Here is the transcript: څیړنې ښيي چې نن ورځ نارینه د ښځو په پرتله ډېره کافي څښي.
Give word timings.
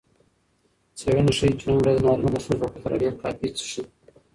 څیړنې 0.97 1.31
ښيي 1.37 1.51
چې 1.59 1.65
نن 1.67 1.77
ورځ 1.79 1.97
نارینه 2.05 2.29
د 2.33 2.37
ښځو 2.45 2.57
په 2.61 2.67
پرتله 2.73 2.99
ډېره 3.01 3.17
کافي 3.21 3.47
څښي. 3.57 3.83